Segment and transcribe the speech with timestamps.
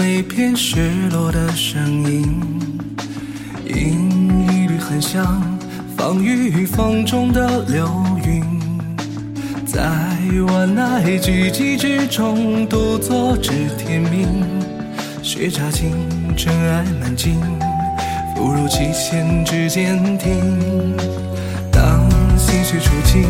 [0.00, 0.80] 每片雪
[1.12, 2.40] 落的声音，
[3.66, 5.42] 引一缕寒香，
[5.94, 7.86] 放于风中的流
[8.24, 8.42] 云，
[9.66, 9.82] 在
[10.46, 14.42] 万籁俱寂之中独坐至天明。
[15.22, 15.92] 雪乍晴，
[16.34, 17.38] 尘埃满襟，
[18.34, 20.96] 复如七弦之间听。
[21.70, 23.24] 当心绪初静，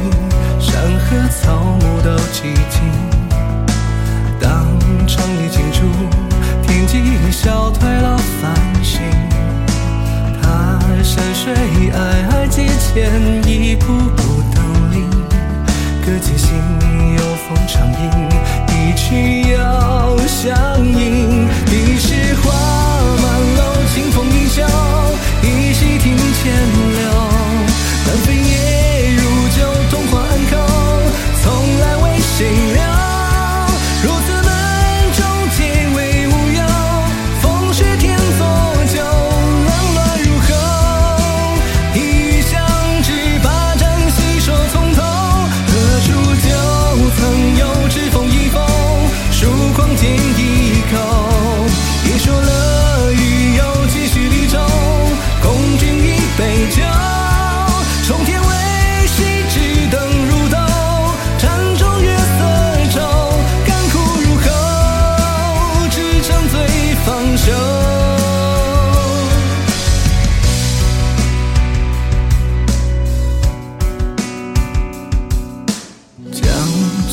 [0.61, 3.20] 山河草木都寂静。
[7.31, 8.53] 消退了繁
[8.85, 9.01] 星。
[10.43, 11.55] 他山水
[11.93, 11.93] 皑
[12.31, 13.87] 皑阶前，一步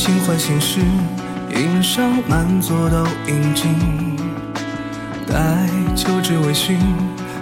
[0.07, 0.79] 清欢心事
[1.49, 4.15] 吟上满座都饮尽，
[5.27, 5.35] 待
[5.97, 6.77] 秋至微醺，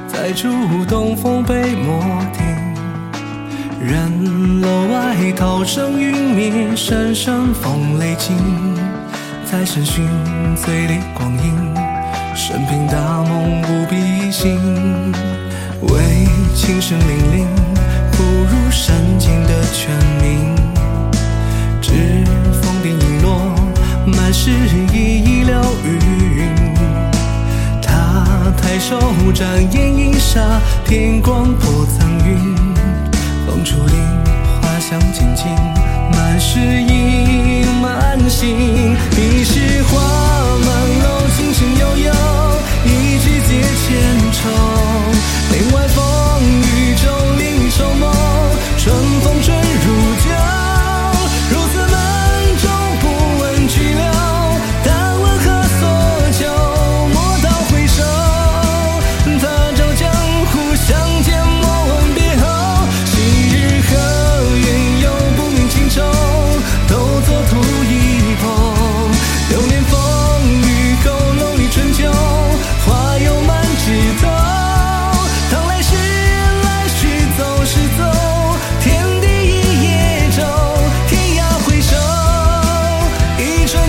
[0.07, 0.49] 再触
[0.87, 2.03] 东风被墨
[2.33, 2.43] 听。
[3.79, 8.35] 人楼外涛声云灭，声声风雷惊。
[9.45, 10.03] 再审讯
[10.55, 11.53] 醉里光阴，
[12.33, 15.13] 生平大梦不必醒。
[15.83, 17.45] 为情深凛凛，
[18.11, 19.94] 不如山间的泉
[29.33, 30.39] 展眼一霎，
[30.85, 32.55] 天光破苍云。
[33.45, 33.95] 风竹林，
[34.61, 35.45] 花香静静，
[36.13, 38.17] 满是盈满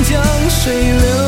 [0.08, 1.25] 江水流